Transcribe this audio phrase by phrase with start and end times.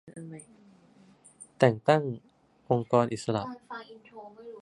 [1.59, 2.03] -แต่งตั้ง
[2.71, 3.45] องค์กรอิสระ